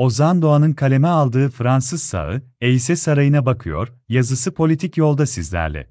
Ozan 0.00 0.42
Doğan'ın 0.42 0.72
kaleme 0.72 1.08
aldığı 1.08 1.50
Fransız 1.50 2.02
sağı, 2.02 2.42
Eyse 2.60 2.96
Sarayı'na 2.96 3.46
bakıyor, 3.46 3.88
yazısı 4.08 4.54
politik 4.54 4.96
yolda 4.96 5.26
sizlerle. 5.26 5.86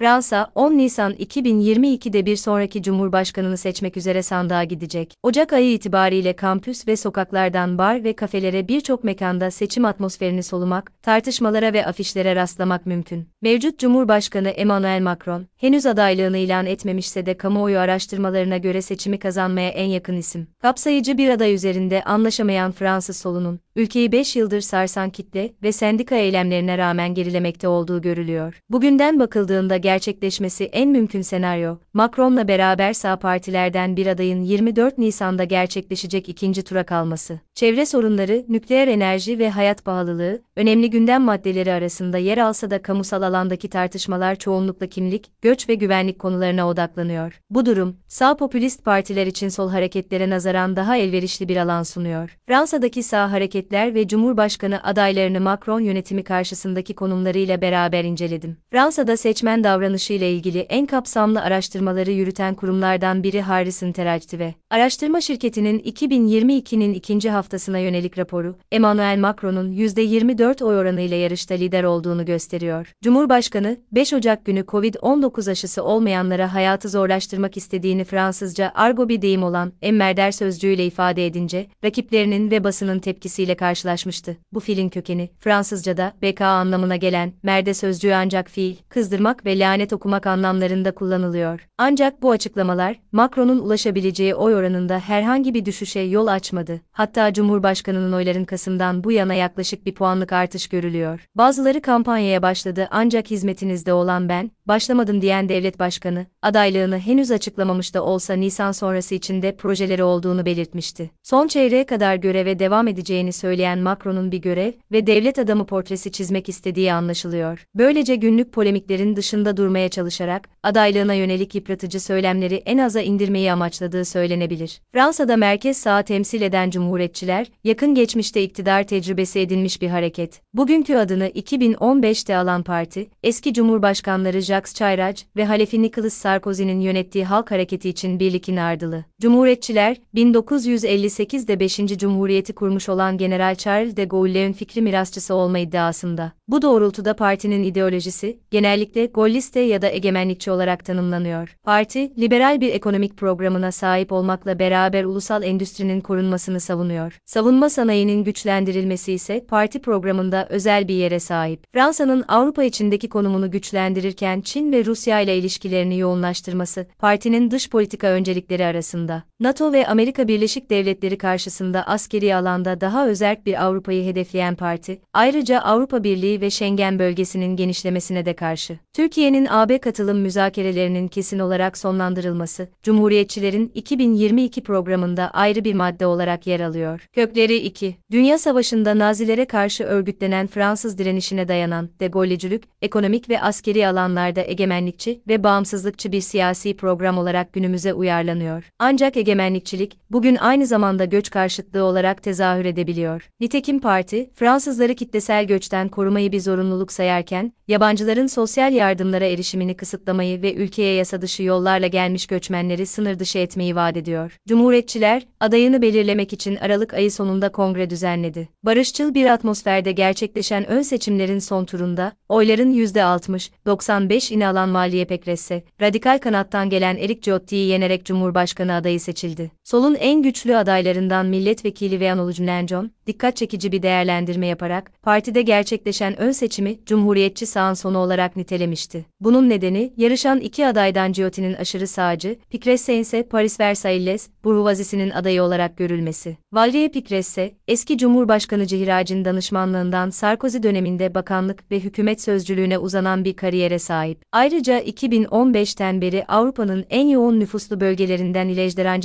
Fransa, 0.00 0.50
10 0.54 0.78
Nisan 0.78 1.12
2022'de 1.12 2.26
bir 2.26 2.36
sonraki 2.36 2.82
cumhurbaşkanını 2.82 3.56
seçmek 3.56 3.96
üzere 3.96 4.22
sandığa 4.22 4.64
gidecek. 4.64 5.14
Ocak 5.22 5.52
ayı 5.52 5.72
itibariyle 5.72 6.32
kampüs 6.32 6.88
ve 6.88 6.96
sokaklardan 6.96 7.78
bar 7.78 8.04
ve 8.04 8.12
kafelere 8.12 8.68
birçok 8.68 9.04
mekanda 9.04 9.50
seçim 9.50 9.84
atmosferini 9.84 10.42
solumak, 10.42 11.02
tartışmalara 11.02 11.72
ve 11.72 11.86
afişlere 11.86 12.36
rastlamak 12.36 12.86
mümkün. 12.86 13.28
Mevcut 13.42 13.78
Cumhurbaşkanı 13.78 14.48
Emmanuel 14.48 15.02
Macron, 15.02 15.46
henüz 15.56 15.86
adaylığını 15.86 16.38
ilan 16.38 16.66
etmemişse 16.66 17.26
de 17.26 17.36
kamuoyu 17.36 17.78
araştırmalarına 17.78 18.58
göre 18.58 18.82
seçimi 18.82 19.18
kazanmaya 19.18 19.70
en 19.70 19.86
yakın 19.86 20.16
isim. 20.16 20.46
Kapsayıcı 20.62 21.18
bir 21.18 21.28
aday 21.28 21.54
üzerinde 21.54 22.02
anlaşamayan 22.04 22.72
Fransız 22.72 23.16
solunun, 23.16 23.60
ülkeyi 23.76 24.12
5 24.12 24.36
yıldır 24.36 24.60
sarsan 24.60 25.10
kitle 25.10 25.52
ve 25.62 25.72
sendika 25.72 26.14
eylemlerine 26.14 26.78
rağmen 26.78 27.14
gerilemekte 27.14 27.68
olduğu 27.68 28.02
görülüyor. 28.02 28.60
Bugünden 28.70 29.20
bakıldığında 29.20 29.76
gerçekleşmesi 29.90 30.64
en 30.64 30.88
mümkün 30.88 31.22
senaryo, 31.22 31.76
Macron'la 31.94 32.48
beraber 32.48 32.92
sağ 32.92 33.16
partilerden 33.18 33.96
bir 33.96 34.06
adayın 34.06 34.40
24 34.40 34.98
Nisan'da 34.98 35.44
gerçekleşecek 35.44 36.28
ikinci 36.28 36.62
tura 36.62 36.84
kalması. 36.84 37.40
Çevre 37.54 37.86
sorunları, 37.86 38.44
nükleer 38.48 38.88
enerji 38.88 39.38
ve 39.38 39.50
hayat 39.50 39.84
pahalılığı, 39.84 40.42
önemli 40.56 40.90
gündem 40.90 41.22
maddeleri 41.22 41.72
arasında 41.72 42.18
yer 42.18 42.38
alsa 42.38 42.70
da 42.70 42.82
kamusal 42.82 43.22
alandaki 43.22 43.68
tartışmalar 43.70 44.36
çoğunlukla 44.36 44.86
kimlik, 44.86 45.30
göç 45.42 45.68
ve 45.68 45.74
güvenlik 45.74 46.18
konularına 46.18 46.68
odaklanıyor. 46.68 47.40
Bu 47.50 47.66
durum, 47.66 47.96
sağ 48.08 48.36
popülist 48.36 48.84
partiler 48.84 49.26
için 49.26 49.48
sol 49.48 49.70
hareketlere 49.70 50.30
nazaran 50.30 50.76
daha 50.76 50.96
elverişli 50.96 51.48
bir 51.48 51.56
alan 51.56 51.82
sunuyor. 51.82 52.38
Fransa'daki 52.46 53.02
sağ 53.02 53.32
hareketler 53.32 53.94
ve 53.94 54.08
Cumhurbaşkanı 54.08 54.84
adaylarını 54.84 55.40
Macron 55.40 55.80
yönetimi 55.80 56.24
karşısındaki 56.24 56.94
konumlarıyla 56.94 57.60
beraber 57.60 58.04
inceledim. 58.04 58.56
Fransa'da 58.70 59.16
seçmen 59.16 59.64
davranışı 59.64 59.79
ile 59.82 60.32
ilgili 60.32 60.58
en 60.58 60.86
kapsamlı 60.86 61.40
araştırmaları 61.40 62.10
yürüten 62.10 62.54
kurumlardan 62.54 63.22
biri 63.22 63.40
Harris 63.40 63.82
Interactive. 63.82 64.54
Araştırma 64.70 65.20
şirketinin 65.20 65.78
2022'nin 65.78 66.94
ikinci 66.94 67.30
haftasına 67.30 67.78
yönelik 67.78 68.18
raporu, 68.18 68.56
Emmanuel 68.72 69.18
Macron'un 69.18 69.72
%24 69.72 70.64
oy 70.64 70.76
oranıyla 70.76 71.16
yarışta 71.16 71.54
lider 71.54 71.84
olduğunu 71.84 72.24
gösteriyor. 72.24 72.92
Cumhurbaşkanı, 73.02 73.76
5 73.92 74.12
Ocak 74.12 74.44
günü 74.44 74.60
Covid-19 74.60 75.50
aşısı 75.50 75.84
olmayanlara 75.84 76.54
hayatı 76.54 76.88
zorlaştırmak 76.88 77.56
istediğini 77.56 78.04
Fransızca 78.04 78.72
argo 78.74 79.08
bir 79.08 79.22
deyim 79.22 79.42
olan 79.42 79.72
emmerder 79.82 80.30
sözcüğüyle 80.30 80.86
ifade 80.86 81.26
edince, 81.26 81.66
rakiplerinin 81.84 82.50
ve 82.50 82.64
basının 82.64 82.98
tepkisiyle 82.98 83.54
karşılaşmıştı. 83.54 84.36
Bu 84.52 84.60
fiilin 84.60 84.88
kökeni, 84.88 85.30
Fransızca'da 85.40 86.12
BK 86.22 86.40
anlamına 86.40 86.96
gelen 86.96 87.32
merde 87.42 87.74
sözcüğü 87.74 88.12
ancak 88.12 88.50
fiil, 88.50 88.76
kızdırmak 88.88 89.46
ve 89.46 89.58
lanet 89.70 89.92
okumak 89.92 90.26
anlamlarında 90.26 90.92
kullanılıyor. 90.92 91.68
Ancak 91.78 92.22
bu 92.22 92.30
açıklamalar, 92.30 92.96
Macron'un 93.12 93.58
ulaşabileceği 93.58 94.34
oy 94.34 94.54
oranında 94.54 94.98
herhangi 94.98 95.54
bir 95.54 95.64
düşüşe 95.64 96.00
yol 96.00 96.26
açmadı. 96.26 96.80
Hatta 96.92 97.32
Cumhurbaşkanı'nın 97.32 98.12
oyların 98.12 98.44
Kasım'dan 98.44 99.04
bu 99.04 99.12
yana 99.12 99.34
yaklaşık 99.34 99.86
bir 99.86 99.94
puanlık 99.94 100.32
artış 100.32 100.68
görülüyor. 100.68 101.26
Bazıları 101.34 101.82
kampanyaya 101.82 102.42
başladı 102.42 102.88
ancak 102.90 103.30
hizmetinizde 103.30 103.92
olan 103.92 104.28
ben, 104.28 104.50
başlamadım 104.66 105.22
diyen 105.22 105.48
devlet 105.48 105.78
başkanı, 105.78 106.26
adaylığını 106.42 106.98
henüz 106.98 107.30
açıklamamış 107.30 107.94
da 107.94 108.04
olsa 108.04 108.34
Nisan 108.34 108.72
sonrası 108.72 109.14
içinde 109.14 109.56
projeleri 109.56 110.02
olduğunu 110.02 110.46
belirtmişti. 110.46 111.10
Son 111.22 111.46
çeyreğe 111.46 111.86
kadar 111.86 112.16
göreve 112.16 112.58
devam 112.58 112.88
edeceğini 112.88 113.32
söyleyen 113.32 113.78
Macron'un 113.78 114.32
bir 114.32 114.38
görev 114.38 114.72
ve 114.92 115.06
devlet 115.06 115.38
adamı 115.38 115.66
portresi 115.66 116.12
çizmek 116.12 116.48
istediği 116.48 116.92
anlaşılıyor. 116.92 117.64
Böylece 117.74 118.16
günlük 118.16 118.52
polemiklerin 118.52 119.16
dışında 119.16 119.56
durmaya 119.60 119.88
çalışarak, 119.88 120.48
adaylığına 120.62 121.14
yönelik 121.14 121.54
yıpratıcı 121.54 122.00
söylemleri 122.00 122.54
en 122.54 122.78
aza 122.78 123.00
indirmeyi 123.00 123.52
amaçladığı 123.52 124.04
söylenebilir. 124.04 124.80
Fransa'da 124.92 125.36
merkez 125.36 125.76
sağ 125.76 126.02
temsil 126.02 126.42
eden 126.42 126.70
cumhuriyetçiler, 126.70 127.46
yakın 127.64 127.94
geçmişte 127.94 128.42
iktidar 128.42 128.82
tecrübesi 128.82 129.40
edinmiş 129.40 129.82
bir 129.82 129.88
hareket. 129.88 130.40
Bugünkü 130.54 130.96
adını 130.96 131.28
2015'te 131.28 132.36
alan 132.36 132.62
parti, 132.62 133.10
eski 133.22 133.54
cumhurbaşkanları 133.54 134.40
Jacques 134.40 134.74
Chirac 134.74 135.22
ve 135.36 135.44
halefi 135.44 135.82
Nicolas 135.82 136.14
Sarkozy'nin 136.14 136.80
yönettiği 136.80 137.24
halk 137.24 137.50
hareketi 137.50 137.88
için 137.88 138.20
birlikin 138.20 138.56
ardılı. 138.56 139.04
Cumhuriyetçiler, 139.22 139.96
1958'de 140.14 141.60
5. 141.60 141.76
Cumhuriyeti 141.76 142.52
kurmuş 142.52 142.88
olan 142.88 143.18
General 143.18 143.54
Charles 143.54 143.96
de 143.96 144.04
Gaulle'ün 144.04 144.52
fikri 144.52 144.82
mirasçısı 144.82 145.34
olma 145.34 145.58
iddiasında. 145.58 146.32
Bu 146.50 146.62
doğrultuda 146.62 147.16
partinin 147.16 147.62
ideolojisi, 147.62 148.38
genellikle 148.50 149.06
Golliste 149.06 149.60
ya 149.60 149.82
da 149.82 149.88
egemenlikçi 149.90 150.50
olarak 150.50 150.84
tanımlanıyor. 150.84 151.56
Parti, 151.62 152.12
liberal 152.18 152.60
bir 152.60 152.74
ekonomik 152.74 153.16
programına 153.16 153.72
sahip 153.72 154.12
olmakla 154.12 154.58
beraber 154.58 155.04
ulusal 155.04 155.42
endüstrinin 155.42 156.00
korunmasını 156.00 156.60
savunuyor. 156.60 157.18
Savunma 157.24 157.70
sanayinin 157.70 158.24
güçlendirilmesi 158.24 159.12
ise 159.12 159.46
parti 159.48 159.80
programında 159.80 160.46
özel 160.50 160.88
bir 160.88 160.94
yere 160.94 161.20
sahip. 161.20 161.64
Fransa'nın 161.72 162.24
Avrupa 162.28 162.64
içindeki 162.64 163.08
konumunu 163.08 163.50
güçlendirirken 163.50 164.40
Çin 164.40 164.72
ve 164.72 164.84
Rusya 164.84 165.20
ile 165.20 165.38
ilişkilerini 165.38 165.98
yoğunlaştırması, 165.98 166.86
partinin 166.98 167.50
dış 167.50 167.70
politika 167.70 168.06
öncelikleri 168.06 168.64
arasında. 168.64 169.22
NATO 169.40 169.72
ve 169.72 169.86
Amerika 169.86 170.28
Birleşik 170.28 170.70
Devletleri 170.70 171.18
karşısında 171.18 171.82
askeri 171.82 172.34
alanda 172.34 172.80
daha 172.80 173.08
özerk 173.08 173.46
bir 173.46 173.64
Avrupa'yı 173.64 174.04
hedefleyen 174.04 174.54
parti, 174.54 175.00
ayrıca 175.12 175.60
Avrupa 175.60 176.04
Birliği 176.04 176.40
ve 176.40 176.50
Schengen 176.50 176.98
bölgesinin 176.98 177.56
genişlemesine 177.56 178.26
de 178.26 178.36
karşı. 178.36 178.78
Türkiye'nin 178.92 179.46
AB 179.50 179.78
katılım 179.78 180.18
müzakerelerinin 180.18 181.08
kesin 181.08 181.38
olarak 181.38 181.78
sonlandırılması, 181.78 182.68
Cumhuriyetçilerin 182.82 183.72
2022 183.74 184.62
programında 184.62 185.30
ayrı 185.30 185.64
bir 185.64 185.74
madde 185.74 186.06
olarak 186.06 186.46
yer 186.46 186.60
alıyor. 186.60 187.06
Kökleri 187.12 187.56
2. 187.56 187.96
Dünya 188.10 188.38
Savaşı'nda 188.38 188.98
Nazilere 188.98 189.44
karşı 189.44 189.84
örgütlenen 189.84 190.46
Fransız 190.46 190.98
direnişine 190.98 191.48
dayanan 191.48 191.88
de 192.00 192.06
Gaulle'cülük, 192.06 192.64
ekonomik 192.82 193.28
ve 193.28 193.40
askeri 193.40 193.88
alanlarda 193.88 194.42
egemenlikçi 194.42 195.20
ve 195.28 195.44
bağımsızlıkçı 195.44 196.12
bir 196.12 196.20
siyasi 196.20 196.76
program 196.76 197.18
olarak 197.18 197.52
günümüze 197.52 197.94
uyarlanıyor. 197.94 198.70
Ancak 198.78 199.16
egemenlikçilik, 199.30 199.98
bugün 200.10 200.36
aynı 200.36 200.66
zamanda 200.66 201.04
göç 201.04 201.30
karşıtlığı 201.30 201.84
olarak 201.84 202.22
tezahür 202.22 202.64
edebiliyor. 202.64 203.28
Nitekim 203.40 203.80
parti, 203.80 204.30
Fransızları 204.34 204.94
kitlesel 204.94 205.44
göçten 205.44 205.88
korumayı 205.88 206.32
bir 206.32 206.40
zorunluluk 206.40 206.92
sayarken, 206.92 207.52
yabancıların 207.68 208.26
sosyal 208.26 208.72
yardımlara 208.72 209.24
erişimini 209.24 209.76
kısıtlamayı 209.76 210.42
ve 210.42 210.54
ülkeye 210.54 210.94
yasa 210.94 211.22
dışı 211.22 211.42
yollarla 211.42 211.86
gelmiş 211.86 212.26
göçmenleri 212.26 212.86
sınır 212.86 213.18
dışı 213.18 213.38
etmeyi 213.38 213.76
vaat 213.76 213.96
ediyor. 213.96 214.36
Cumhuriyetçiler, 214.48 215.26
adayını 215.40 215.82
belirlemek 215.82 216.32
için 216.32 216.56
Aralık 216.56 216.94
ayı 216.94 217.10
sonunda 217.12 217.52
kongre 217.52 217.90
düzenledi. 217.90 218.48
Barışçıl 218.62 219.14
bir 219.14 219.26
atmosferde 219.26 219.92
gerçekleşen 219.92 220.66
ön 220.70 220.82
seçimlerin 220.82 221.38
son 221.38 221.64
turunda, 221.64 222.12
oyların 222.28 222.72
%60-95 222.72 224.34
ini 224.34 224.46
alan 224.46 224.68
Maliye 224.68 225.04
Pekresse, 225.04 225.62
radikal 225.80 226.18
kanattan 226.18 226.70
gelen 226.70 226.96
Erik 226.96 227.22
Ciotti'yi 227.22 227.68
yenerek 227.68 228.04
Cumhurbaşkanı 228.04 228.74
adayı 228.74 229.00
seçildi. 229.00 229.19
Solun 229.64 229.94
en 229.94 230.22
güçlü 230.22 230.56
adaylarından 230.56 231.26
milletvekili 231.26 232.00
Veanolu 232.00 232.32
Cunenjon, 232.32 232.90
dikkat 233.06 233.36
çekici 233.36 233.72
bir 233.72 233.82
değerlendirme 233.82 234.46
yaparak, 234.46 234.92
partide 235.02 235.42
gerçekleşen 235.42 236.20
ön 236.20 236.32
seçimi, 236.32 236.78
Cumhuriyetçi 236.86 237.46
sağın 237.46 237.74
sonu 237.74 237.98
olarak 237.98 238.36
nitelemişti. 238.36 239.06
Bunun 239.20 239.48
nedeni, 239.48 239.92
yarışan 239.96 240.40
iki 240.40 240.66
adaydan 240.66 241.12
Ciotti'nin 241.12 241.54
aşırı 241.54 241.86
sağcı, 241.86 242.36
Pikresse 242.50 242.98
ise 242.98 243.22
Paris 243.22 243.60
Versailles, 243.60 244.28
Burjuvazisi'nin 244.44 245.10
adayı 245.10 245.42
olarak 245.42 245.76
görülmesi. 245.76 246.36
Valérie 246.52 246.90
Pikresse, 246.90 247.54
eski 247.68 247.98
Cumhurbaşkanı 247.98 248.66
Cihirac'ın 248.66 249.24
danışmanlığından 249.24 250.10
Sarkozy 250.10 250.58
döneminde 250.62 251.14
bakanlık 251.14 251.70
ve 251.70 251.80
hükümet 251.80 252.22
sözcülüğüne 252.22 252.78
uzanan 252.78 253.24
bir 253.24 253.34
kariyere 253.36 253.78
sahip. 253.78 254.22
Ayrıca 254.32 254.80
2015'ten 254.80 256.00
beri 256.00 256.24
Avrupa'nın 256.28 256.84
en 256.90 257.06
yoğun 257.06 257.40
nüfuslu 257.40 257.80
bölgelerinden 257.80 258.48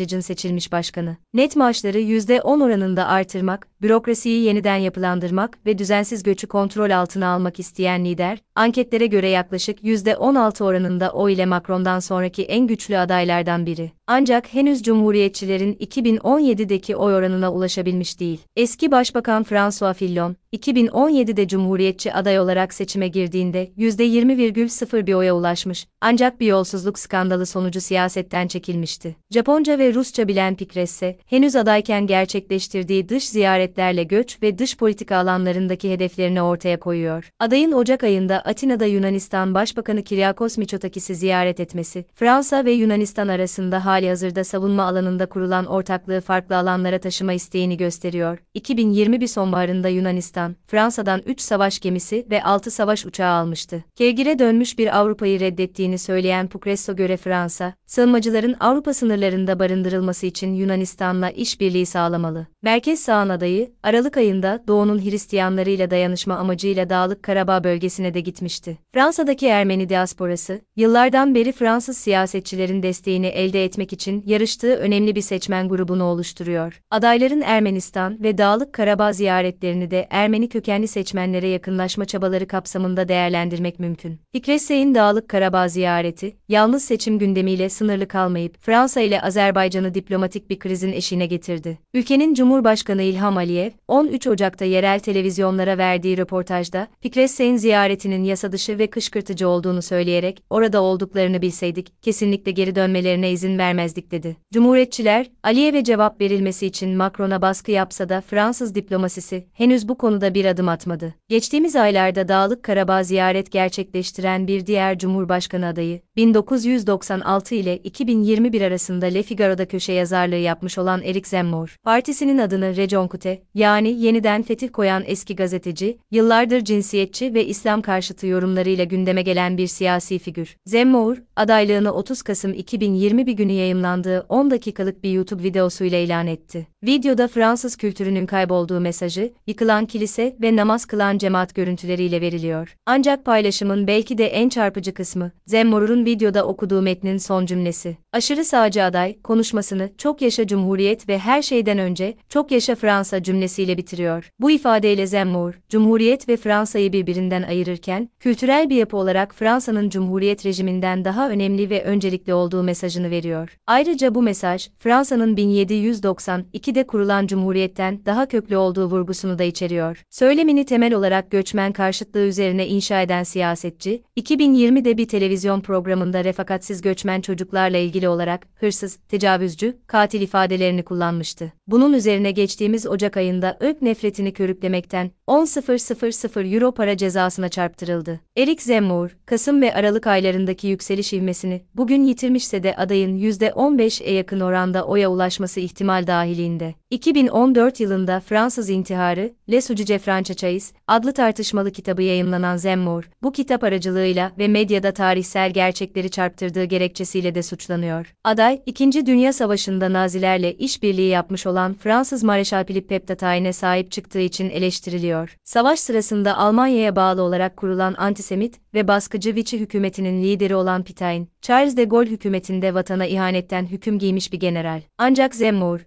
İlejderhancıcın 0.06 0.20
seçilmiş 0.20 0.72
başkanı. 0.72 1.18
Net 1.34 1.56
maaşları 1.56 2.00
%10 2.00 2.64
oranında 2.64 3.08
artırmak, 3.08 3.68
bürokrasiyi 3.82 4.44
yeniden 4.44 4.76
yapılandırmak 4.76 5.58
ve 5.66 5.78
düzensiz 5.78 6.24
göçü 6.24 6.48
kontrol 6.48 6.90
altına 6.90 7.28
almak 7.28 7.60
isteyen 7.60 8.06
lider, 8.06 8.40
anketlere 8.56 9.08
göre 9.08 9.30
yaklaşık 9.30 9.84
%16 9.84 10.64
oranında 10.64 11.12
o 11.12 11.30
ile 11.30 11.46
Macron'dan 11.46 12.00
sonraki 12.00 12.44
en 12.44 12.68
güçlü 12.68 12.98
adaylardan 12.98 13.66
biri. 13.66 13.92
Ancak 14.08 14.54
henüz 14.54 14.84
Cumhuriyetçilerin 14.84 15.74
2017'deki 15.74 16.96
oy 16.96 17.16
oranına 17.16 17.54
ulaşabilmiş 17.54 18.20
değil. 18.20 18.40
Eski 18.56 18.92
Başbakan 18.92 19.44
François 19.44 19.98
Fillon, 19.98 20.36
2017'de 20.56 21.48
Cumhuriyetçi 21.48 22.14
aday 22.14 22.40
olarak 22.40 22.74
seçime 22.74 23.08
girdiğinde 23.08 23.72
%20,0 23.78 25.08
bir 25.08 25.14
oya 25.14 25.36
ulaşmış, 25.36 25.88
ancak 26.02 26.40
bir 26.40 26.48
yolsuzluk 26.48 27.00
skandalı 27.00 27.46
sonucu 27.46 27.82
siyasetten 27.82 28.48
çekilmişti. 28.48 29.16
Japonca 29.32 29.80
ve 29.80 29.94
Rusça 29.94 30.28
bilen 30.28 30.56
Pikresse, 30.56 31.18
henüz 31.26 31.56
adayken 31.56 32.08
gerçekleştirdiği 32.08 33.10
dış 33.10 33.30
ziyaretlerle 33.30 34.04
göç 34.04 34.42
ve 34.44 34.58
dış 34.58 34.78
politika 34.78 35.18
alanlarındaki 35.18 35.92
hedeflerini 35.92 36.42
ortaya 36.42 36.80
koyuyor. 36.80 37.30
Adayın 37.40 37.72
Ocak 37.72 38.04
ayında 38.04 38.40
Atina'da 38.40 38.86
Yunanistan 38.86 39.54
Başbakanı 39.54 40.04
Kyriakos 40.04 40.58
Mitsotakis'i 40.58 41.16
ziyaret 41.16 41.60
etmesi, 41.60 42.06
Fransa 42.16 42.66
ve 42.66 42.72
Yunanistan 42.72 43.28
arasında 43.28 43.86
hali 43.86 44.10
hazırda 44.10 44.44
savunma 44.44 44.84
alanında 44.84 45.26
kurulan 45.26 45.66
ortaklığı 45.66 46.22
farklı 46.22 46.58
alanlara 46.58 47.00
taşıma 47.00 47.34
isteğini 47.34 47.78
gösteriyor. 47.78 48.38
2021 48.54 49.28
sonbaharında 49.28 49.90
Yunanistan, 49.90 50.45
Fransa'dan 50.68 51.22
3 51.26 51.42
savaş 51.42 51.80
gemisi 51.80 52.28
ve 52.30 52.44
6 52.44 52.72
savaş 52.72 53.06
uçağı 53.06 53.34
almıştı. 53.34 53.84
Kevgire 53.96 54.40
dönmüş 54.40 54.78
bir 54.78 55.00
Avrupa'yı 55.00 55.40
reddettiğini 55.40 55.98
söyleyen 55.98 56.48
Pukresso 56.48 56.96
göre 56.96 57.18
Fransa, 57.18 57.74
sığınmacıların 57.86 58.56
Avrupa 58.60 58.94
sınırlarında 58.94 59.60
barındırılması 59.60 60.26
için 60.26 60.54
Yunanistan'la 60.54 61.30
işbirliği 61.30 61.86
sağlamalı. 61.86 62.48
Merkez 62.62 63.00
sağın 63.00 63.30
adayı, 63.30 63.72
Aralık 63.84 64.18
ayında 64.18 64.64
Doğu'nun 64.68 65.00
Hristiyanlarıyla 65.00 65.92
dayanışma 65.92 66.36
amacıyla 66.36 66.90
Dağlık 66.90 67.24
Karabağ 67.24 67.64
bölgesine 67.64 68.14
de 68.14 68.20
gitmişti. 68.20 68.78
Fransa'daki 68.94 69.48
Ermeni 69.48 69.90
diasporası, 69.90 70.62
yıllardan 70.76 71.36
beri 71.36 71.52
Fransız 71.52 71.98
siyasetçilerin 71.98 72.84
desteğini 72.84 73.28
elde 73.28 73.66
etmek 73.66 73.94
için 73.94 74.24
yarıştığı 74.26 74.76
önemli 74.76 75.16
bir 75.16 75.22
seçmen 75.22 75.70
grubunu 75.70 76.04
oluşturuyor. 76.04 76.82
Adayların 76.92 77.42
Ermenistan 77.42 78.24
ve 78.24 78.38
Dağlık 78.38 78.74
Karabağ 78.74 79.14
ziyaretlerini 79.14 79.92
de 79.92 80.08
Ermeni 80.10 80.35
kökenli 80.44 80.88
seçmenlere 80.88 81.48
yakınlaşma 81.48 82.06
çabaları 82.06 82.48
kapsamında 82.48 83.08
değerlendirmek 83.08 83.80
mümkün. 83.80 84.20
Fikressey'in 84.32 84.96
Dağlık 84.96 85.30
Karabağ 85.30 85.68
ziyareti, 85.68 86.36
yalnız 86.50 86.84
seçim 86.84 87.20
gündemiyle 87.20 87.70
sınırlı 87.70 88.08
kalmayıp 88.08 88.58
Fransa 88.62 89.02
ile 89.02 89.22
Azerbaycan'ı 89.22 89.94
diplomatik 89.94 90.50
bir 90.50 90.60
krizin 90.60 90.92
eşiğine 90.92 91.26
getirdi. 91.26 91.78
Ülkenin 91.94 92.34
Cumhurbaşkanı 92.34 93.02
İlham 93.02 93.38
Aliyev, 93.38 93.72
13 93.88 94.28
Ocak'ta 94.28 94.66
yerel 94.66 95.00
televizyonlara 95.00 95.78
verdiği 95.78 96.18
röportajda, 96.18 96.88
Fikressey'in 97.02 97.58
ziyaretinin 97.58 98.24
yasa 98.24 98.52
dışı 98.52 98.80
ve 98.80 98.88
kışkırtıcı 98.88 99.48
olduğunu 99.48 99.82
söyleyerek, 99.82 100.44
orada 100.50 100.82
olduklarını 100.82 101.42
bilseydik, 101.42 102.04
kesinlikle 102.04 102.52
geri 102.52 102.76
dönmelerine 102.76 103.32
izin 103.32 103.58
vermezdik 103.58 104.12
dedi. 104.12 104.38
Cumhuriyetçiler, 104.54 105.32
Aliyev'e 105.44 105.84
cevap 105.84 106.22
verilmesi 106.22 106.68
için 106.68 106.98
Macron'a 106.98 107.42
baskı 107.42 107.72
yapsa 107.72 108.10
da 108.10 108.22
Fransız 108.22 108.76
diplomasisi, 108.76 109.48
henüz 109.54 109.88
bu 109.88 109.98
konuda 110.16 110.34
bir 110.34 110.46
adım 110.46 110.70
atmadı. 110.70 111.14
Geçtiğimiz 111.30 111.76
aylarda 111.76 112.28
Dağlık 112.28 112.64
Karabağ 112.64 113.04
ziyaret 113.04 113.52
gerçekleştiren 113.52 114.48
bir 114.48 114.66
diğer 114.66 114.98
Cumhurbaşkanı 114.98 115.68
adayı, 115.68 116.02
1996 116.16 117.56
ile 117.56 117.78
2021 117.78 118.62
arasında 118.62 119.06
Le 119.06 119.24
Figaro'da 119.24 119.66
köşe 119.68 119.94
yazarlığı 119.94 120.36
yapmış 120.36 120.78
olan 120.78 121.02
Eric 121.02 121.30
Zemmour, 121.30 121.78
partisinin 121.84 122.38
adını 122.38 122.76
Rejonkute, 122.76 123.42
yani 123.54 123.90
yeniden 123.90 124.44
fetih 124.44 124.70
koyan 124.74 125.04
eski 125.06 125.36
gazeteci, 125.36 125.98
yıllardır 126.12 126.62
cinsiyetçi 126.62 127.34
ve 127.34 127.46
İslam 127.46 127.82
karşıtı 127.82 128.28
yorumlarıyla 128.28 128.84
gündeme 128.84 129.22
gelen 129.22 129.58
bir 129.58 129.68
siyasi 129.68 130.20
figür. 130.20 130.58
Zemmour, 130.66 131.18
adaylığını 131.36 131.92
30 131.94 132.22
Kasım 132.22 132.54
2021 132.54 133.34
günü 133.34 133.52
yayımlandığı 133.52 134.26
10 134.30 134.52
dakikalık 134.52 135.04
bir 135.04 135.12
YouTube 135.12 135.44
videosuyla 135.44 135.98
ilan 135.98 136.28
etti. 136.28 136.68
Videoda 136.84 137.28
Fransız 137.28 137.76
kültürünün 137.76 138.26
kaybolduğu 138.26 138.80
mesajı, 138.80 139.34
yıkılan 139.48 139.86
kilise 139.86 140.36
ve 140.42 140.56
namaz 140.56 140.86
kılan 140.86 141.18
cemaat 141.18 141.56
görüntüleriyle 141.56 142.22
veriliyor. 142.22 142.76
Ancak 142.86 143.26
paylaşımın 143.26 143.88
belki 143.88 144.18
de 144.18 144.26
en 144.28 144.50
çarpıcı 144.50 144.94
kısmı, 144.94 145.32
Zemmour'un 145.46 146.06
videoda 146.06 146.46
okuduğu 146.46 146.82
metnin 146.82 147.18
son 147.18 147.46
cümlesi. 147.46 147.98
Aşırı 148.14 148.46
sağcı 148.46 148.84
aday, 148.84 149.22
konuşmasını, 149.22 149.90
çok 149.98 150.22
yaşa 150.22 150.48
Cumhuriyet 150.48 151.10
ve 151.10 151.20
her 151.20 151.42
şeyden 151.42 151.78
önce, 151.78 152.18
çok 152.30 152.52
yaşa 152.52 152.76
Fransa 152.76 153.24
cümlesiyle 153.24 153.78
bitiriyor. 153.78 154.30
Bu 154.40 154.52
ifadeyle 154.52 155.08
Zemmour, 155.08 155.60
Cumhuriyet 155.70 156.30
ve 156.30 156.38
Fransa'yı 156.38 156.94
birbirinden 156.94 157.44
ayırırken, 157.44 158.10
kültürel 158.20 158.70
bir 158.70 158.76
yapı 158.76 158.98
olarak 158.98 159.36
Fransa'nın 159.36 159.90
Cumhuriyet 159.90 160.46
rejiminden 160.46 161.06
daha 161.06 161.25
önemli 161.30 161.70
ve 161.70 161.84
öncelikli 161.84 162.34
olduğu 162.34 162.64
mesajını 162.64 163.12
veriyor. 163.12 163.58
Ayrıca 163.68 164.16
bu 164.16 164.22
mesaj, 164.22 164.70
Fransa'nın 164.80 165.36
1792'de 165.36 166.88
kurulan 166.88 167.28
Cumhuriyet'ten 167.28 168.06
daha 168.06 168.26
köklü 168.26 168.58
olduğu 168.58 168.86
vurgusunu 168.86 169.40
da 169.40 169.44
içeriyor. 169.44 170.04
Söylemini 170.10 170.66
temel 170.66 170.94
olarak 170.94 171.32
göçmen 171.32 171.74
karşıtlığı 171.74 172.26
üzerine 172.28 172.68
inşa 172.68 173.02
eden 173.02 173.24
siyasetçi, 173.24 174.04
2020'de 174.18 174.98
bir 174.98 175.08
televizyon 175.08 175.62
programında 175.62 176.24
refakatsiz 176.24 176.82
göçmen 176.82 177.22
çocuklarla 177.22 177.78
ilgili 177.78 178.10
olarak 178.10 178.48
hırsız, 178.56 178.96
tecavüzcü, 178.96 179.78
katil 179.88 180.22
ifadelerini 180.22 180.84
kullanmıştı. 180.84 181.54
Bunun 181.68 181.94
üzerine 181.94 182.32
geçtiğimiz 182.32 182.88
Ocak 182.88 183.18
ayında 183.18 183.58
ırk 183.64 183.82
nefretini 183.82 184.34
körüklemekten 184.34 185.12
10.000 185.28 186.54
euro 186.56 186.72
para 186.72 186.98
cezasına 186.98 187.50
çarptırıldı. 187.50 188.20
Erik 188.38 188.62
Zemmour, 188.62 189.18
Kasım 189.26 189.62
ve 189.62 189.74
Aralık 189.74 190.08
aylarındaki 190.08 190.68
yükseliş 190.68 191.14
ivmesini 191.14 191.62
bugün 191.76 192.04
yitirmişse 192.04 192.64
de 192.64 192.76
adayın 192.76 193.18
%15'e 193.18 194.14
yakın 194.14 194.40
oranda 194.40 194.86
oya 194.86 195.12
ulaşması 195.12 195.60
ihtimal 195.60 196.08
dahilinde. 196.08 196.76
2014 196.96 197.80
yılında 197.80 198.20
Fransız 198.20 198.70
intiharı, 198.70 199.34
Le 199.52 199.62
Succe 199.62 200.00
Franchise 200.00 200.76
adlı 200.88 201.14
tartışmalı 201.14 201.72
kitabı 201.72 202.02
yayımlanan 202.02 202.58
Zemmour, 202.58 203.10
bu 203.24 203.32
kitap 203.32 203.64
aracılığıyla 203.64 204.32
ve 204.38 204.48
medyada 204.48 204.92
tarihsel 204.92 205.54
gerçekleri 205.54 206.10
çarptırdığı 206.10 206.64
gerekçesiyle 206.64 207.36
de 207.36 207.44
suçlanıyor. 207.44 208.14
Aday, 208.24 208.62
2. 208.66 209.06
Dünya 209.06 209.34
Savaşı'nda 209.34 209.94
Nazilerle 209.94 210.54
işbirliği 210.54 211.10
yapmış 211.10 211.48
olan 211.48 211.74
Fransız 211.74 212.24
Mareşal 212.24 212.64
Philippe 212.66 213.00
Pétain'e 213.00 213.54
sahip 213.54 213.92
çıktığı 213.92 214.20
için 214.20 214.50
eleştiriliyor. 214.50 215.38
Savaş 215.44 215.80
sırasında 215.80 216.38
Almanya'ya 216.38 216.96
bağlı 216.96 217.22
olarak 217.22 217.58
kurulan 217.58 217.96
antisemit 217.98 218.60
ve 218.74 218.88
baskıcı 218.88 219.36
Vichy 219.36 219.58
hükümetinin 219.58 220.24
lideri 220.24 220.56
olan 220.56 220.84
Pétain, 220.84 221.28
Charles 221.42 221.78
de 221.78 221.84
Gaulle 221.84 222.10
hükümetinde 222.10 222.74
vatana 222.74 223.06
ihanetten 223.06 223.66
hüküm 223.66 224.00
giymiş 224.00 224.34
bir 224.34 224.40
general. 224.40 224.82
Ancak 224.98 225.36
Zemmour, 225.36 225.80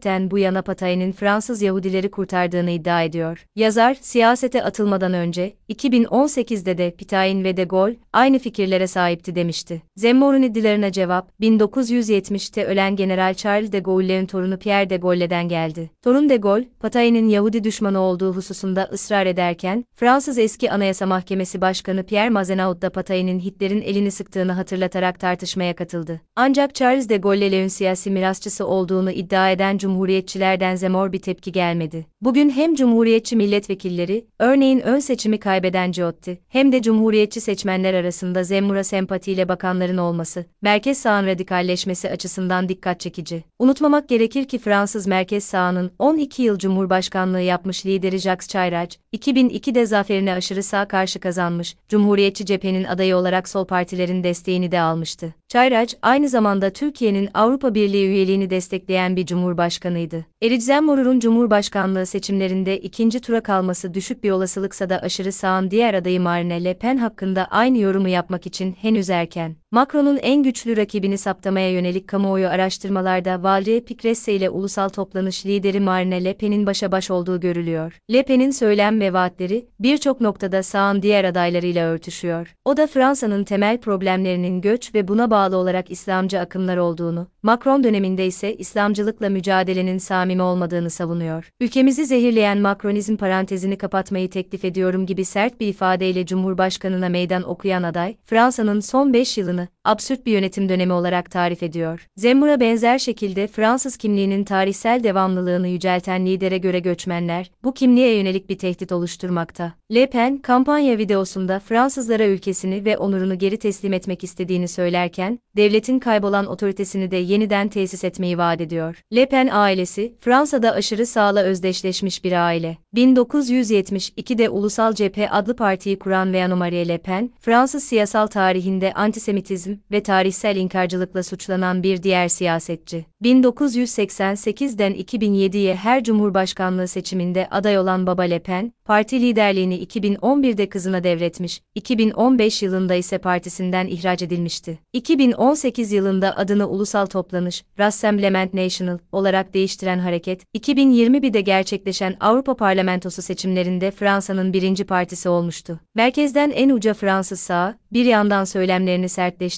2014'ten 0.00 0.30
bu 0.30 0.38
yana 0.38 0.62
Pétain'in 0.62 1.12
Fransız 1.12 1.62
Yahudileri 1.62 2.10
kurtardığını 2.10 2.70
iddia 2.70 3.02
ediyor. 3.02 3.46
Yazar, 3.56 3.96
siyasete 4.00 4.64
atılmadan 4.64 5.14
önce, 5.14 5.52
2018'de 5.68 6.78
de 6.78 6.90
Pétain 6.90 7.44
ve 7.44 7.56
de 7.56 7.64
Gaulle, 7.64 7.96
aynı 8.12 8.38
fikirlere 8.38 8.86
sahipti 8.86 9.34
demişti. 9.34 9.82
Zemmour'un 9.96 10.42
iddialarına 10.42 10.92
cevap, 10.92 11.30
1970'te 11.40 12.64
ölen 12.64 12.96
General 12.96 13.34
Charles 13.34 13.72
de 13.72 13.78
Gaulle'in 13.78 14.26
torunu 14.26 14.58
Pierre 14.58 14.90
de 14.90 14.96
Gaulle'den 14.96 15.48
geldi. 15.48 15.90
Torun 16.02 16.28
de 16.28 16.36
Gaulle, 16.36 16.68
Pétain'in 16.82 17.28
Yahudi 17.28 17.64
düşmanı 17.64 18.00
olduğu 18.00 18.32
hususunda 18.32 18.88
ısrar 18.92 19.26
ederken, 19.26 19.84
Fransız 19.96 20.38
eski 20.38 20.70
Anayasa 20.70 21.06
Mahkemesi 21.06 21.60
Başkanı 21.60 22.02
Pierre 22.02 22.30
Mazenaud 22.30 22.82
da 22.82 22.90
Pétain'in 22.90 23.40
Hitler'in 23.40 23.82
elini 23.82 24.10
sıktığını 24.10 24.52
hatırlatarak 24.52 25.20
tartışmaya 25.20 25.74
katıldı. 25.76 26.20
Ancak 26.36 26.74
Charles 26.74 27.08
de 27.08 27.16
Gaulle'ün 27.16 27.68
siyasi 27.68 28.10
mirasçısı 28.10 28.66
olduğunu 28.66 29.10
iddia 29.10 29.50
eden 29.50 29.78
Cumhuriyetçilerden 29.80 30.76
Zemmour 30.76 31.12
bir 31.12 31.18
tepki 31.18 31.52
gelmedi. 31.52 32.06
Bugün 32.20 32.50
hem 32.50 32.74
Cumhuriyetçi 32.74 33.36
milletvekilleri, 33.36 34.24
örneğin 34.38 34.80
ön 34.80 34.98
seçimi 34.98 35.40
kaybeden 35.40 35.92
Ciotti, 35.92 36.40
hem 36.48 36.72
de 36.72 36.82
Cumhuriyetçi 36.82 37.40
seçmenler 37.40 37.94
arasında 37.94 38.44
Zemmour'a 38.44 38.84
sempatiyle 38.84 39.48
bakanların 39.48 39.96
olması, 39.96 40.44
merkez 40.62 40.98
sağın 40.98 41.26
radikalleşmesi 41.26 42.10
açısından 42.10 42.68
dikkat 42.68 43.00
çekici. 43.00 43.44
Unutmamak 43.58 44.08
gerekir 44.08 44.44
ki 44.44 44.58
Fransız 44.58 45.06
merkez 45.06 45.44
sağının 45.44 45.90
12 45.98 46.42
yıl 46.42 46.58
Cumhurbaşkanlığı 46.58 47.40
yapmış 47.40 47.86
lideri 47.86 48.18
Jacques 48.18 48.48
Chirac, 48.48 48.96
2002'de 49.16 49.86
zaferine 49.86 50.32
aşırı 50.32 50.62
sağ 50.62 50.88
karşı 50.88 51.20
kazanmış, 51.20 51.76
Cumhuriyetçi 51.88 52.46
cephenin 52.46 52.84
adayı 52.84 53.16
olarak 53.16 53.48
sol 53.48 53.64
partilerin 53.64 54.24
desteğini 54.24 54.72
de 54.72 54.80
almıştı. 54.80 55.34
Çayraç, 55.52 55.96
aynı 56.02 56.28
zamanda 56.28 56.70
Türkiye'nin 56.70 57.28
Avrupa 57.34 57.74
Birliği 57.74 58.06
üyeliğini 58.06 58.50
destekleyen 58.50 59.16
bir 59.16 59.26
cumhurbaşkanıydı. 59.26 60.26
Eric 60.42 60.60
Zemmour'un 60.60 61.20
cumhurbaşkanlığı 61.20 62.06
seçimlerinde 62.06 62.78
ikinci 62.78 63.20
tura 63.20 63.40
kalması 63.40 63.94
düşük 63.94 64.24
bir 64.24 64.30
olasılıksa 64.30 64.90
da 64.90 64.98
aşırı 64.98 65.32
sağın 65.32 65.70
diğer 65.70 65.94
adayı 65.94 66.20
Marine 66.20 66.64
Le 66.64 66.74
Pen 66.78 66.96
hakkında 66.96 67.44
aynı 67.44 67.78
yorumu 67.78 68.08
yapmak 68.08 68.46
için 68.46 68.72
henüz 68.72 69.10
erken. 69.10 69.59
Macron'un 69.72 70.18
en 70.22 70.42
güçlü 70.42 70.76
rakibini 70.76 71.18
saptamaya 71.18 71.70
yönelik 71.70 72.08
kamuoyu 72.08 72.48
araştırmalarda 72.48 73.30
Valérie 73.30 73.80
Pécresse 73.80 74.32
ile 74.32 74.50
ulusal 74.50 74.88
toplanış 74.88 75.46
lideri 75.46 75.80
Marine 75.80 76.24
Le 76.24 76.34
Pen'in 76.34 76.66
başa 76.66 76.92
baş 76.92 77.10
olduğu 77.10 77.40
görülüyor. 77.40 77.98
Le 78.12 78.22
Pen'in 78.22 78.50
söylem 78.50 79.00
ve 79.00 79.12
vaatleri 79.12 79.66
birçok 79.80 80.20
noktada 80.20 80.62
sağın 80.62 81.02
diğer 81.02 81.24
adaylarıyla 81.24 81.86
örtüşüyor. 81.86 82.54
O 82.64 82.76
da 82.76 82.86
Fransa'nın 82.86 83.44
temel 83.44 83.78
problemlerinin 83.78 84.60
göç 84.60 84.94
ve 84.94 85.08
buna 85.08 85.30
bağlı 85.30 85.56
olarak 85.56 85.90
İslamcı 85.90 86.40
akımlar 86.40 86.76
olduğunu, 86.76 87.26
Macron 87.42 87.84
döneminde 87.84 88.26
ise 88.26 88.54
İslamcılıkla 88.54 89.28
mücadelenin 89.28 89.98
samimi 89.98 90.42
olmadığını 90.42 90.90
savunuyor. 90.90 91.50
Ülkemizi 91.60 92.06
zehirleyen 92.06 92.58
Macronizm 92.58 93.16
parantezini 93.16 93.78
kapatmayı 93.78 94.30
teklif 94.30 94.64
ediyorum 94.64 95.06
gibi 95.06 95.24
sert 95.24 95.60
bir 95.60 95.68
ifadeyle 95.68 96.26
Cumhurbaşkanına 96.26 97.08
meydan 97.08 97.42
okuyan 97.42 97.82
aday, 97.82 98.16
Fransa'nın 98.24 98.80
son 98.80 99.12
5 99.12 99.38
yılını 99.38 99.68
absürt 99.84 100.26
bir 100.26 100.32
yönetim 100.32 100.68
dönemi 100.68 100.92
olarak 100.92 101.30
tarif 101.30 101.62
ediyor. 101.62 102.06
Zemmour'a 102.16 102.60
benzer 102.60 102.98
şekilde 102.98 103.46
Fransız 103.46 103.96
kimliğinin 103.96 104.44
tarihsel 104.44 105.04
devamlılığını 105.04 105.68
yücelten 105.68 106.26
lidere 106.26 106.58
göre 106.58 106.78
göçmenler, 106.78 107.50
bu 107.64 107.74
kimliğe 107.74 108.16
yönelik 108.16 108.50
bir 108.50 108.58
tehdit 108.58 108.92
oluşturmakta. 108.92 109.72
Le 109.94 110.06
Pen, 110.06 110.38
kampanya 110.38 110.98
videosunda 110.98 111.60
Fransızlara 111.60 112.26
ülkesini 112.26 112.84
ve 112.84 112.98
onurunu 112.98 113.38
geri 113.38 113.56
teslim 113.56 113.92
etmek 113.92 114.24
istediğini 114.24 114.68
söylerken, 114.68 115.38
devletin 115.56 115.98
kaybolan 115.98 116.46
otoritesini 116.46 117.10
de 117.10 117.16
yeniden 117.16 117.68
tesis 117.68 118.04
etmeyi 118.04 118.38
vaat 118.38 118.60
ediyor. 118.60 119.02
Le 119.14 119.26
Pen 119.26 119.48
ailesi, 119.52 120.14
Fransa'da 120.20 120.72
aşırı 120.72 121.06
sağla 121.06 121.42
özdeşleşmiş 121.42 122.24
bir 122.24 122.46
aile. 122.46 122.78
1972'de 122.94 124.48
Ulusal 124.48 124.92
Cephe 124.92 125.30
adlı 125.30 125.56
partiyi 125.56 125.98
kuran 125.98 126.32
Jean-Marie 126.32 126.88
Le 126.88 126.98
Pen, 126.98 127.30
Fransız 127.40 127.84
siyasal 127.84 128.26
tarihinde 128.26 128.92
antisemitizm 128.92 129.69
ve 129.90 130.02
tarihsel 130.02 130.56
inkarcılıkla 130.56 131.22
suçlanan 131.22 131.82
bir 131.82 132.02
diğer 132.02 132.28
siyasetçi. 132.28 133.06
1988'den 133.22 134.94
2007'ye 134.94 135.74
her 135.74 136.04
cumhurbaşkanlığı 136.04 136.88
seçiminde 136.88 137.48
aday 137.50 137.78
olan 137.78 138.06
Baba 138.06 138.22
Le 138.22 138.38
Pen, 138.38 138.72
parti 138.84 139.20
liderliğini 139.20 139.84
2011'de 139.84 140.68
kızına 140.68 141.04
devretmiş, 141.04 141.62
2015 141.74 142.62
yılında 142.62 142.94
ise 142.94 143.18
partisinden 143.18 143.86
ihraç 143.86 144.22
edilmişti. 144.22 144.78
2018 144.92 145.92
yılında 145.92 146.36
adını 146.36 146.68
Ulusal 146.68 147.06
Toplanış, 147.06 147.64
Rassemblement 147.78 148.54
National 148.54 148.98
olarak 149.12 149.54
değiştiren 149.54 149.98
hareket, 149.98 150.42
2021'de 150.54 151.40
gerçekleşen 151.40 152.16
Avrupa 152.20 152.56
Parlamentosu 152.56 153.22
seçimlerinde 153.22 153.90
Fransa'nın 153.90 154.52
birinci 154.52 154.84
partisi 154.84 155.28
olmuştu. 155.28 155.80
Merkezden 155.94 156.50
en 156.50 156.70
uca 156.70 156.94
Fransız 156.94 157.40
sağı, 157.40 157.78
bir 157.92 158.04
yandan 158.04 158.44
söylemlerini 158.44 159.08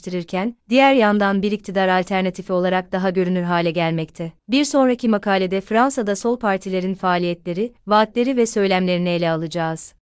sertleştirirken, 0.02 0.56
diğer 0.68 0.94
yandan 0.94 1.42
bir 1.42 1.52
iktidar 1.52 1.88
alternatifi 1.88 2.52
olarak 2.52 2.92
daha 2.92 3.10
görünür 3.10 3.42
hale 3.42 3.70
gelmekte. 3.70 4.32
Bir 4.48 4.64
sonraki 4.64 5.08
makalede 5.08 5.60
Fransa'da 5.60 6.16
sol 6.16 6.38
partilerin 6.38 6.94
faaliyetleri, 6.94 7.72
vaatleri 7.86 8.36
ve 8.36 8.46
söylemlerini 8.46 9.08
ele 9.08 9.30
alacağız. 9.30 9.94